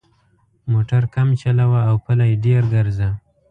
[0.71, 3.09] موټر کم چلوه او پلي ډېر ګرځه.